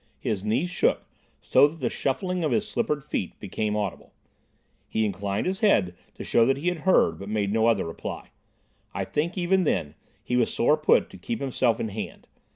His 0.19 0.43
knees 0.43 0.71
shook, 0.71 1.05
so 1.43 1.67
that 1.67 1.79
the 1.79 1.91
shuffling 1.91 2.43
of 2.43 2.49
his 2.51 2.67
slippered 2.67 3.03
feet 3.03 3.39
became 3.39 3.75
audible. 3.75 4.13
He 4.89 5.05
inclined 5.05 5.45
his 5.45 5.59
head 5.59 5.95
to 6.15 6.23
show 6.23 6.43
that 6.47 6.57
he 6.57 6.69
had 6.69 6.79
heard, 6.89 7.19
but 7.19 7.29
made 7.29 7.53
no 7.53 7.67
other 7.67 7.85
reply. 7.85 8.31
I 8.95 9.05
think, 9.05 9.37
even 9.37 9.63
then, 9.63 9.93
he 10.23 10.37
was 10.37 10.51
sore 10.51 10.75
put 10.75 11.01
to 11.01 11.05
it 11.05 11.09
to 11.11 11.17
keep 11.27 11.39
himself 11.39 11.79
in 11.79 11.89
hand. 11.89 12.25